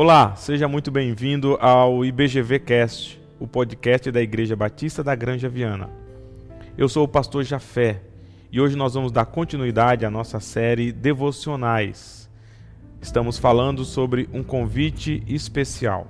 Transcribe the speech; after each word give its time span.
Olá, 0.00 0.36
seja 0.36 0.68
muito 0.68 0.92
bem-vindo 0.92 1.58
ao 1.60 2.04
IBGV 2.04 2.60
Cast, 2.60 3.20
o 3.40 3.48
podcast 3.48 4.12
da 4.12 4.22
Igreja 4.22 4.54
Batista 4.54 5.02
da 5.02 5.12
Granja 5.12 5.48
Viana. 5.48 5.90
Eu 6.76 6.88
sou 6.88 7.02
o 7.02 7.08
pastor 7.08 7.42
Jafé 7.42 8.00
e 8.52 8.60
hoje 8.60 8.76
nós 8.76 8.94
vamos 8.94 9.10
dar 9.10 9.26
continuidade 9.26 10.06
à 10.06 10.10
nossa 10.10 10.38
série 10.38 10.92
Devocionais. 10.92 12.30
Estamos 13.02 13.38
falando 13.38 13.84
sobre 13.84 14.28
um 14.32 14.40
convite 14.40 15.24
especial. 15.26 16.06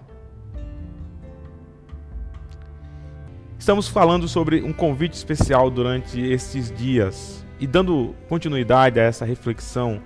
Estamos 3.58 3.88
falando 3.88 4.28
sobre 4.28 4.60
um 4.60 4.72
convite 4.74 5.14
especial 5.14 5.70
durante 5.70 6.20
estes 6.20 6.70
dias 6.70 7.42
e 7.58 7.66
dando 7.66 8.14
continuidade 8.28 9.00
a 9.00 9.04
essa 9.04 9.24
reflexão 9.24 9.98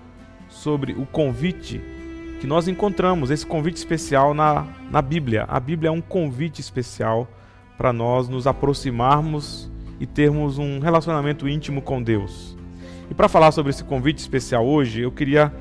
sobre 0.48 0.92
o 0.92 1.04
convite 1.04 1.80
que 2.42 2.46
nós 2.48 2.66
encontramos, 2.66 3.30
esse 3.30 3.46
convite 3.46 3.76
especial 3.76 4.34
na, 4.34 4.66
na 4.90 5.00
Bíblia. 5.00 5.44
A 5.46 5.60
Bíblia 5.60 5.90
é 5.90 5.92
um 5.92 6.00
convite 6.00 6.60
especial 6.60 7.28
para 7.78 7.92
nós 7.92 8.28
nos 8.28 8.48
aproximarmos 8.48 9.70
e 10.00 10.06
termos 10.06 10.58
um 10.58 10.80
relacionamento 10.80 11.48
íntimo 11.48 11.80
com 11.80 12.02
Deus. 12.02 12.56
E 13.08 13.14
para 13.14 13.28
falar 13.28 13.52
sobre 13.52 13.70
esse 13.70 13.84
convite 13.84 14.18
especial 14.18 14.66
hoje, 14.66 15.02
eu 15.02 15.12
queria 15.12 15.54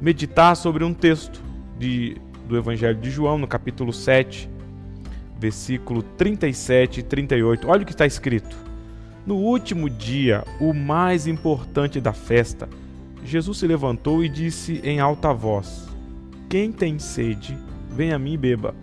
meditar 0.00 0.56
sobre 0.56 0.82
um 0.82 0.94
texto 0.94 1.38
de, 1.78 2.16
do 2.48 2.56
Evangelho 2.56 2.98
de 2.98 3.10
João, 3.10 3.36
no 3.36 3.46
capítulo 3.46 3.92
7, 3.92 4.48
versículo 5.38 6.02
37 6.02 7.00
e 7.00 7.02
38. 7.02 7.68
Olha 7.68 7.82
o 7.82 7.84
que 7.84 7.92
está 7.92 8.06
escrito. 8.06 8.56
No 9.26 9.34
último 9.34 9.90
dia, 9.90 10.44
o 10.58 10.72
mais 10.72 11.26
importante 11.26 12.00
da 12.00 12.14
festa, 12.14 12.70
Jesus 13.22 13.58
se 13.58 13.66
levantou 13.66 14.24
e 14.24 14.30
disse 14.30 14.80
em 14.82 14.98
alta 14.98 15.30
voz: 15.34 15.91
Quem 16.52 16.70
tem 16.70 16.98
sede, 16.98 17.56
venha 17.88 18.16
a 18.16 18.18
mim 18.18 18.34
e 18.34 18.36
beba. 18.36 18.74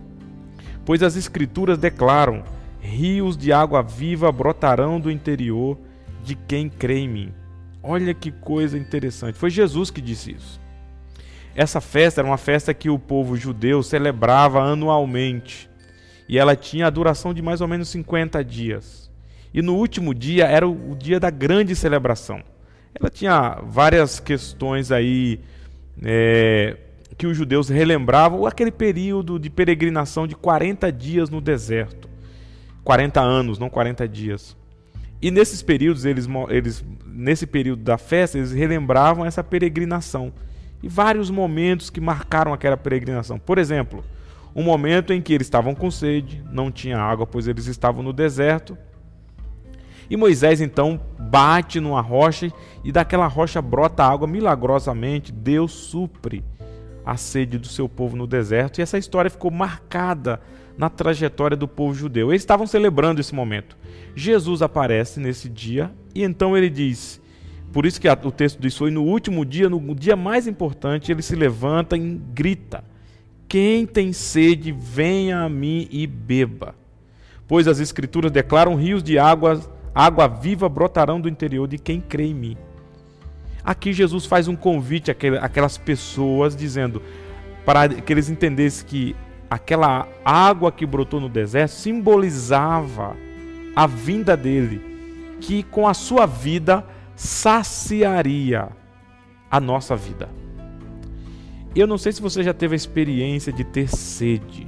Pois 0.84 1.04
as 1.04 1.16
Escrituras 1.16 1.78
declaram: 1.78 2.44
rios 2.82 3.38
de 3.38 3.54
água 3.54 3.84
viva 3.84 4.32
brotarão 4.32 5.00
do 5.00 5.12
interior 5.12 5.78
de 6.24 6.34
quem 6.34 6.68
crê 6.68 7.02
em 7.02 7.08
mim. 7.08 7.34
Olha 7.84 8.12
que 8.12 8.32
coisa 8.32 8.76
interessante. 8.76 9.38
Foi 9.38 9.52
Jesus 9.52 9.92
que 9.92 10.02
disse 10.02 10.32
isso. 10.32 10.60
Essa 11.54 11.80
festa 11.80 12.22
era 12.22 12.28
uma 12.28 12.40
festa 12.40 12.74
que 12.74 12.90
o 12.90 12.98
povo 12.98 13.38
judeu 13.38 13.84
celebrava 13.84 14.64
anualmente. 14.64 15.70
E 16.28 16.40
ela 16.40 16.56
tinha 16.56 16.88
a 16.88 16.90
duração 16.90 17.36
de 17.36 17.42
mais 17.44 17.62
ou 17.62 17.68
menos 17.68 17.90
50 17.90 18.44
dias. 18.44 19.12
E 19.54 19.62
no 19.62 19.76
último 19.76 20.16
dia 20.16 20.48
era 20.48 20.68
o 20.68 20.96
dia 20.96 21.20
da 21.20 21.30
grande 21.30 21.76
celebração. 21.76 22.42
Ela 23.00 23.12
tinha 23.12 23.62
várias 23.62 24.20
questões 24.20 24.92
aí 24.92 25.40
é, 26.02 26.76
que 27.20 27.28
os 27.28 27.36
judeus 27.36 27.68
relembravam, 27.68 28.46
aquele 28.46 28.72
período 28.72 29.38
de 29.38 29.50
peregrinação 29.50 30.26
de 30.26 30.36
40 30.36 30.90
dias 30.90 31.30
no 31.30 31.42
deserto. 31.42 32.08
40 32.82 33.20
anos, 33.20 33.60
não 33.60 33.70
40 33.70 34.08
dias. 34.08 34.56
E 35.22 35.30
nesses 35.30 35.62
períodos, 35.62 36.06
eles, 36.06 36.30
eles, 36.48 36.82
nesse 37.06 37.46
período 37.46 37.84
da 37.84 37.98
festa, 37.98 38.38
eles 38.38 38.54
relembravam 38.54 39.26
essa 39.26 39.44
peregrinação. 39.44 40.32
E 40.82 40.88
vários 40.88 41.30
momentos 41.30 41.90
que 41.90 42.00
marcaram 42.00 42.54
aquela 42.54 42.78
peregrinação. 42.78 43.38
Por 43.38 43.58
exemplo, 43.58 44.02
um 44.56 44.64
momento 44.64 45.12
em 45.12 45.22
que 45.22 45.34
eles 45.34 45.46
estavam 45.46 45.76
com 45.76 45.92
sede, 45.92 46.42
não 46.50 46.72
tinha 46.72 46.98
água, 46.98 47.28
pois 47.28 47.50
eles 47.50 47.68
estavam 47.68 48.02
no 48.02 48.14
deserto. 48.14 48.78
E 50.10 50.16
Moisés 50.16 50.62
então 50.62 50.98
bate 51.20 51.82
numa 51.82 52.00
rocha 52.00 52.50
e 52.82 52.94
daquela 52.94 53.28
rocha 53.28 53.62
brota 53.62 54.06
água 54.06 54.26
milagrosamente. 54.26 55.34
Deus 55.34 55.74
supre 55.74 56.46
a 57.12 57.18
sede 57.18 57.58
do 57.58 57.68
seu 57.68 57.88
povo 57.88 58.16
no 58.16 58.28
deserto. 58.28 58.80
E 58.80 58.82
essa 58.82 58.98
história 58.98 59.30
ficou 59.30 59.52
marcada 59.52 60.42
na 60.78 60.90
trajetória 60.90 61.58
do 61.58 61.68
povo 61.68 61.94
judeu. 61.94 62.32
Eles 62.32 62.42
estavam 62.42 62.68
celebrando 62.68 63.20
esse 63.20 63.34
momento. 63.34 63.78
Jesus 64.16 64.62
aparece 64.62 65.20
nesse 65.20 65.50
dia 65.50 65.92
e 66.14 66.24
então 66.24 66.58
ele 66.58 66.70
diz: 66.70 67.22
por 67.72 67.86
isso 67.86 68.02
que 68.02 68.08
o 68.10 68.32
texto 68.32 68.60
diz: 68.60 68.76
foi 68.76 68.92
no 68.92 69.04
último 69.04 69.46
dia, 69.46 69.70
no 69.70 69.96
dia 69.96 70.16
mais 70.16 70.48
importante, 70.48 71.12
ele 71.12 71.22
se 71.22 71.36
levanta 71.36 71.96
e 71.96 72.20
grita: 72.34 72.84
Quem 73.48 73.86
tem 73.86 74.12
sede, 74.12 74.72
venha 74.72 75.42
a 75.42 75.50
mim 75.50 75.88
e 75.92 76.08
beba. 76.08 76.76
Pois 77.48 77.68
as 77.68 77.80
Escrituras 77.80 78.32
declaram: 78.32 78.76
rios 78.76 79.04
de 79.04 79.20
água, 79.20 79.62
água 79.94 80.28
viva 80.28 80.68
brotarão 80.68 81.22
do 81.22 81.30
interior 81.30 81.68
de 81.68 81.78
quem 81.78 82.02
crê 82.02 82.26
em 82.26 82.34
mim. 82.34 82.58
Aqui 83.64 83.94
Jesus 83.94 84.26
faz 84.26 84.48
um 84.48 84.56
convite 84.56 85.12
àquelas 85.12 85.78
pessoas, 85.78 86.56
dizendo 86.56 87.02
para 87.66 87.88
que 87.90 88.12
eles 88.12 88.30
entendessem 88.30 88.88
que 88.88 89.16
aquela 89.50 90.08
água 90.24 90.72
que 90.72 90.86
brotou 90.86 91.20
no 91.20 91.30
deserto 91.30 91.72
simbolizava 91.72 93.16
a 93.76 93.86
vinda 93.86 94.36
dele, 94.36 95.38
que 95.42 95.64
com 95.64 95.88
a 95.88 95.94
sua 95.94 96.26
vida 96.26 96.86
saciaria 97.16 98.70
a 99.52 99.60
nossa 99.60 99.96
vida. 99.96 100.30
Eu 101.76 101.86
não 101.86 101.98
sei 101.98 102.12
se 102.12 102.22
você 102.22 102.44
já 102.44 102.54
teve 102.54 102.74
a 102.74 102.78
experiência 102.78 103.54
de 103.54 103.64
ter 103.64 103.88
sede, 103.88 104.68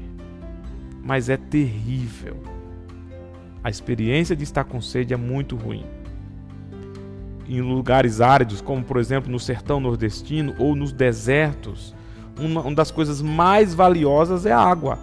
mas 1.03 1.29
é 1.29 1.37
terrível. 1.37 2.37
A 3.63 3.69
experiência 3.69 4.35
de 4.35 4.43
estar 4.43 4.63
com 4.63 4.81
sede 4.81 5.13
é 5.13 5.17
muito 5.17 5.55
ruim. 5.55 5.85
Em 7.51 7.59
lugares 7.59 8.21
áridos, 8.21 8.61
como 8.61 8.81
por 8.81 8.95
exemplo 8.97 9.29
no 9.29 9.37
sertão 9.37 9.81
nordestino 9.81 10.55
ou 10.57 10.73
nos 10.73 10.93
desertos, 10.93 11.93
uma, 12.39 12.61
uma 12.61 12.73
das 12.73 12.91
coisas 12.91 13.21
mais 13.21 13.73
valiosas 13.73 14.45
é 14.45 14.53
a 14.53 14.59
água. 14.59 14.99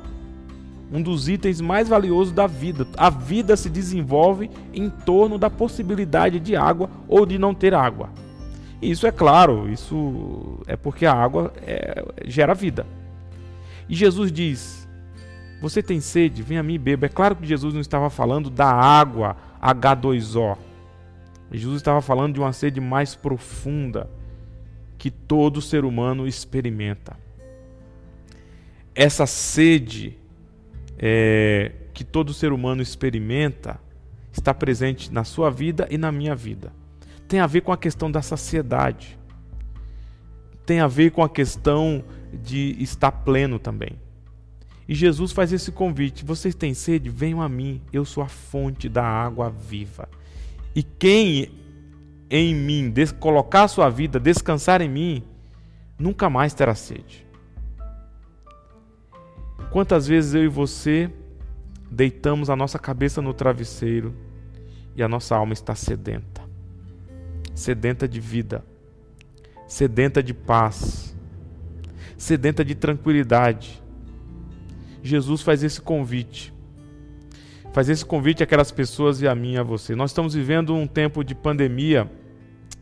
Um 0.91 1.03
dos 1.03 1.29
itens 1.29 1.61
mais 1.61 1.89
valiosos 1.89 2.33
da 2.33 2.47
vida. 2.47 2.87
A 2.97 3.11
vida 3.11 3.55
se 3.55 3.69
desenvolve 3.69 4.51
em 4.73 4.89
torno 4.89 5.37
da 5.37 5.51
possibilidade 5.51 6.41
de 6.41 6.57
água 6.57 6.89
ou 7.07 7.27
de 7.27 7.39
não 7.39 7.53
ter 7.53 7.75
água. 7.75 8.09
E 8.81 8.91
isso 8.91 9.07
é 9.07 9.13
claro, 9.13 9.69
isso 9.69 10.61
é 10.67 10.75
porque 10.75 11.05
a 11.05 11.13
água 11.13 11.53
é, 11.67 12.03
gera 12.25 12.55
vida. 12.55 12.87
E 13.87 13.95
Jesus 13.95 14.33
diz: 14.33 14.89
Você 15.61 15.83
tem 15.83 16.01
sede? 16.01 16.43
Vem 16.43 16.57
a 16.57 16.63
mim 16.63 16.75
e 16.75 16.79
beba. 16.79 17.05
É 17.05 17.11
claro 17.11 17.37
que 17.37 17.47
Jesus 17.47 17.75
não 17.75 17.83
estava 17.83 18.09
falando 18.09 18.49
da 18.49 18.71
água 18.71 19.37
H2O. 19.63 20.57
Jesus 21.53 21.77
estava 21.77 22.03
falando 22.03 22.35
de 22.35 22.41
uma 22.41 22.53
sede 22.53 22.81
mais 22.81 23.15
profunda 23.15 24.11
que 24.99 25.11
todo 25.11 25.63
ser 25.63 25.85
humano 25.85 26.27
experimenta 26.27 27.17
essa 28.99 29.27
sede 29.27 30.19
é, 30.99 31.71
que 31.95 32.03
todo 32.03 32.35
ser 32.35 32.53
humano 32.53 32.83
experimenta 32.83 33.81
está 34.33 34.53
presente 34.53 35.13
na 35.13 35.23
sua 35.23 35.51
vida 35.51 35.87
e 35.89 35.97
na 35.97 36.11
minha 36.11 36.35
vida. 36.35 36.73
Tem 37.29 37.39
a 37.39 37.47
ver 37.47 37.61
com 37.61 37.71
a 37.71 37.77
questão 37.77 38.11
da 38.11 38.21
saciedade. 38.21 39.17
Tem 40.67 40.81
a 40.81 40.89
ver 40.89 41.13
com 41.13 41.23
a 41.23 41.29
questão 41.29 42.03
de 42.43 42.75
estar 42.83 43.13
pleno 43.13 43.61
também. 43.61 43.93
E 44.89 44.97
Jesus 44.97 45.31
faz 45.31 45.53
esse 45.53 45.71
convite: 45.71 46.25
vocês 46.25 46.57
têm 46.57 46.75
sede? 46.75 47.09
Venham 47.09 47.41
a 47.41 47.49
mim, 47.49 47.81
eu 47.93 48.05
sou 48.05 48.21
a 48.21 48.29
fonte 48.29 48.89
da 48.89 49.05
água 49.05 49.49
viva. 49.49 50.09
E 50.79 50.83
quem 50.85 51.51
em 52.31 52.55
mim 52.55 52.95
colocar 53.19 53.67
sua 53.67 53.91
vida, 53.91 54.21
descansar 54.21 54.81
em 54.81 54.89
mim, 54.89 55.25
nunca 55.99 56.31
mais 56.31 56.55
terá 56.55 56.73
sede. 56.73 57.27
Quantas 59.73 60.07
vezes 60.07 60.35
eu 60.35 60.45
e 60.45 60.49
você 60.49 61.11
deitamos 61.91 62.49
a 62.49 62.55
nossa 62.55 62.79
cabeça 62.79 63.21
no 63.21 63.35
travesseiro 63.35 64.15
e 64.95 65.03
a 65.03 65.09
nossa 65.09 65.35
alma 65.35 65.53
está 65.53 65.75
sedenta 65.75 66.47
sedenta 67.57 68.07
de 68.07 68.21
vida, 68.21 68.65
sedenta 69.67 70.23
de 70.23 70.33
paz, 70.33 71.13
sedenta 72.17 72.65
de 72.65 72.77
tranquilidade. 72.77 73.83
Jesus 75.03 75.43
faz 75.43 75.65
esse 75.65 75.81
convite. 75.81 76.55
Faz 77.73 77.89
esse 77.89 78.05
convite 78.05 78.43
àquelas 78.43 78.73
pessoas 78.73 79.21
e 79.21 79.29
a 79.29 79.35
mim 79.35 79.55
e 79.55 79.59
a 79.59 79.63
você. 79.63 79.95
Nós 79.95 80.11
estamos 80.11 80.35
vivendo 80.35 80.75
um 80.75 80.87
tempo 80.87 81.23
de 81.23 81.35
pandemia 81.35 82.11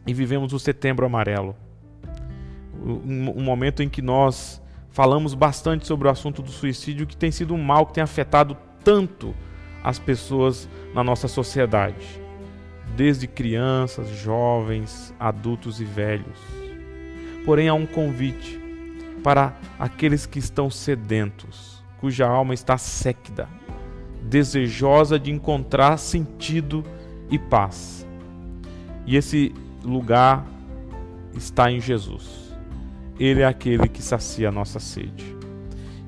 e 0.06 0.14
vivemos 0.14 0.52
o 0.52 0.58
setembro 0.58 1.04
amarelo. 1.04 1.56
Um, 2.82 3.40
um 3.40 3.42
momento 3.42 3.82
em 3.82 3.88
que 3.88 4.00
nós 4.00 4.62
falamos 4.90 5.34
bastante 5.34 5.86
sobre 5.86 6.08
o 6.08 6.10
assunto 6.10 6.40
do 6.40 6.50
suicídio, 6.50 7.06
que 7.06 7.16
tem 7.16 7.30
sido 7.30 7.52
um 7.54 7.62
mal 7.62 7.86
que 7.86 7.94
tem 7.94 8.02
afetado 8.02 8.56
tanto 8.84 9.34
as 9.82 9.98
pessoas 9.98 10.68
na 10.94 11.04
nossa 11.04 11.28
sociedade, 11.28 12.20
desde 12.96 13.26
crianças, 13.26 14.08
jovens, 14.08 15.14
adultos 15.18 15.80
e 15.80 15.84
velhos. 15.84 16.38
Porém, 17.44 17.68
há 17.68 17.74
um 17.74 17.86
convite 17.86 18.60
para 19.22 19.54
aqueles 19.78 20.24
que 20.24 20.38
estão 20.38 20.70
sedentos, 20.70 21.82
cuja 22.00 22.26
alma 22.26 22.54
está 22.54 22.78
séquida, 22.78 23.48
desejosa 24.26 25.18
de 25.18 25.30
encontrar 25.30 25.96
sentido 25.96 26.84
e 27.30 27.38
paz. 27.38 28.06
E 29.06 29.16
esse 29.16 29.54
lugar 29.84 30.44
está 31.34 31.70
em 31.70 31.80
Jesus. 31.80 32.52
Ele 33.18 33.40
é 33.40 33.46
aquele 33.46 33.88
que 33.88 34.02
sacia 34.02 34.48
a 34.48 34.52
nossa 34.52 34.78
sede. 34.78 35.36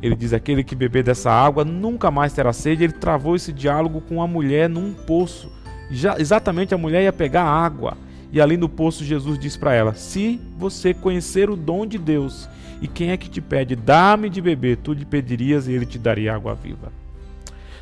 Ele 0.02 0.14
diz: 0.14 0.32
aquele 0.32 0.62
que 0.62 0.74
beber 0.74 1.02
dessa 1.02 1.30
água 1.30 1.64
nunca 1.64 2.10
mais 2.10 2.32
terá 2.32 2.52
sede. 2.52 2.84
Ele 2.84 2.92
travou 2.92 3.36
esse 3.36 3.52
diálogo 3.52 4.00
com 4.00 4.22
a 4.22 4.26
mulher 4.26 4.68
num 4.68 4.92
poço. 4.92 5.50
Já, 5.90 6.18
exatamente 6.18 6.74
a 6.74 6.78
mulher 6.78 7.02
ia 7.02 7.12
pegar 7.12 7.44
água. 7.44 7.96
E 8.30 8.40
ali 8.40 8.56
no 8.56 8.68
poço, 8.68 9.04
Jesus 9.04 9.38
diz 9.38 9.56
para 9.56 9.74
ela: 9.74 9.94
Se 9.94 10.40
você 10.56 10.92
conhecer 10.92 11.48
o 11.48 11.56
dom 11.56 11.86
de 11.86 11.98
Deus, 11.98 12.48
e 12.80 12.86
quem 12.86 13.10
é 13.10 13.16
que 13.16 13.30
te 13.30 13.40
pede, 13.40 13.74
dá-me 13.74 14.28
de 14.28 14.40
beber, 14.40 14.76
tu 14.78 14.92
lhe 14.92 15.04
pedirias 15.04 15.66
e 15.66 15.72
ele 15.72 15.86
te 15.86 15.98
daria 15.98 16.34
água 16.34 16.54
viva. 16.54 16.92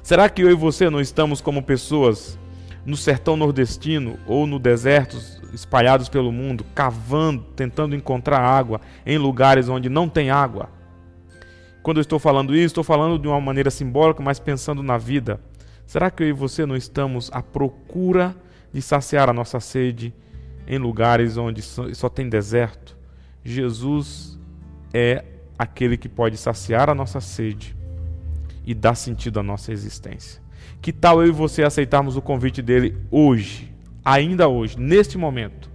Será 0.07 0.29
que 0.29 0.41
eu 0.41 0.49
e 0.49 0.55
você 0.55 0.89
não 0.89 1.01
estamos 1.01 1.41
como 1.41 1.61
pessoas 1.61 2.39
no 2.85 2.97
sertão 2.97 3.37
nordestino 3.37 4.17
ou 4.25 4.47
no 4.47 4.57
deserto, 4.57 5.17
espalhados 5.53 6.09
pelo 6.09 6.31
mundo, 6.31 6.65
cavando, 6.77 7.43
tentando 7.57 7.97
encontrar 7.97 8.39
água 8.39 8.81
em 9.05 9.19
lugares 9.19 9.69
onde 9.69 9.89
não 9.89 10.09
tem 10.09 10.31
água? 10.31 10.69
Quando 11.83 11.97
eu 11.97 12.03
estou 12.03 12.21
falando 12.21 12.55
isso, 12.55 12.67
estou 12.67 12.85
falando 12.85 13.19
de 13.19 13.27
uma 13.27 13.41
maneira 13.41 13.69
simbólica, 13.69 14.23
mas 14.23 14.39
pensando 14.39 14.81
na 14.81 14.97
vida. 14.97 15.41
Será 15.85 16.09
que 16.09 16.23
eu 16.23 16.29
e 16.29 16.33
você 16.33 16.65
não 16.65 16.77
estamos 16.77 17.29
à 17.33 17.43
procura 17.43 18.33
de 18.73 18.81
saciar 18.81 19.29
a 19.29 19.33
nossa 19.33 19.59
sede 19.59 20.15
em 20.69 20.79
lugares 20.79 21.37
onde 21.37 21.63
só 21.63 22.09
tem 22.09 22.29
deserto? 22.29 22.97
Jesus 23.43 24.39
é 24.95 25.25
aquele 25.59 25.97
que 25.97 26.09
pode 26.09 26.37
saciar 26.37 26.89
a 26.89 26.95
nossa 26.95 27.21
sede 27.21 27.76
e 28.67 28.75
dar 28.75 28.97
sentido 28.97 29.39
à 29.41 29.43
nossa 29.43 29.73
existência. 29.73 30.43
Que 30.83 30.93
tal 30.93 31.23
eu 31.23 31.29
e 31.29 31.33
você 31.33 31.63
aceitarmos 31.63 32.17
o 32.17 32.23
convite 32.23 32.61
dele 32.61 32.97
hoje, 33.11 33.73
ainda 34.05 34.49
hoje, 34.49 34.79
neste 34.79 35.17
momento, 35.17 35.71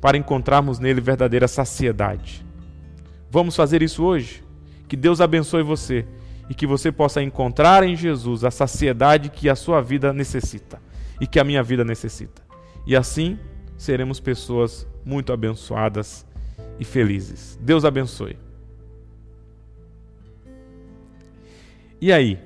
para 0.00 0.18
encontrarmos 0.18 0.78
nele 0.78 1.00
verdadeira 1.00 1.48
saciedade? 1.48 2.44
Vamos 3.30 3.56
fazer 3.56 3.82
isso 3.82 4.04
hoje? 4.04 4.44
Que 4.86 4.96
Deus 4.96 5.20
abençoe 5.20 5.62
você 5.62 6.06
e 6.48 6.54
que 6.54 6.66
você 6.66 6.92
possa 6.92 7.22
encontrar 7.22 7.82
em 7.82 7.96
Jesus 7.96 8.44
a 8.44 8.50
saciedade 8.50 9.30
que 9.30 9.48
a 9.48 9.56
sua 9.56 9.80
vida 9.80 10.12
necessita 10.12 10.80
e 11.20 11.26
que 11.26 11.40
a 11.40 11.44
minha 11.44 11.62
vida 11.62 11.84
necessita. 11.84 12.42
E 12.86 12.94
assim 12.94 13.38
seremos 13.76 14.20
pessoas 14.20 14.86
muito 15.04 15.32
abençoadas 15.32 16.26
e 16.78 16.84
felizes. 16.84 17.58
Deus 17.60 17.84
abençoe. 17.84 18.43
E 22.04 22.12
aí, 22.12 22.38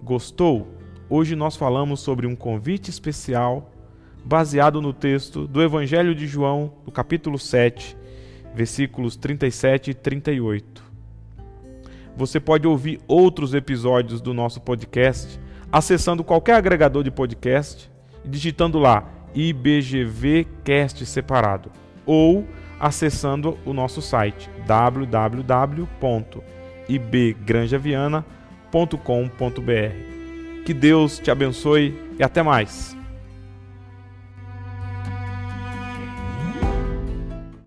gostou? 0.00 0.68
Hoje 1.10 1.34
nós 1.34 1.56
falamos 1.56 1.98
sobre 1.98 2.28
um 2.28 2.36
convite 2.36 2.90
especial 2.90 3.72
baseado 4.24 4.80
no 4.80 4.92
texto 4.92 5.48
do 5.48 5.60
Evangelho 5.60 6.14
de 6.14 6.28
João, 6.28 6.72
do 6.84 6.92
capítulo 6.92 7.40
7, 7.40 7.96
versículos 8.54 9.16
37 9.16 9.90
e 9.90 9.94
38. 9.94 10.84
Você 12.16 12.38
pode 12.38 12.68
ouvir 12.68 13.00
outros 13.08 13.52
episódios 13.52 14.20
do 14.20 14.32
nosso 14.32 14.60
podcast 14.60 15.40
acessando 15.72 16.22
qualquer 16.22 16.54
agregador 16.54 17.02
de 17.02 17.10
podcast 17.10 17.90
e 18.24 18.28
digitando 18.28 18.78
lá 18.78 19.10
IBGVcast 19.34 21.04
separado 21.04 21.72
ou 22.06 22.46
acessando 22.78 23.58
o 23.66 23.72
nosso 23.72 24.00
site 24.00 24.48
www.ibgranjaviana.com.br. 28.72 30.64
Que 30.64 30.74
Deus 30.74 31.18
te 31.18 31.30
abençoe 31.30 31.94
e 32.18 32.22
até 32.22 32.42
mais. 32.42 32.97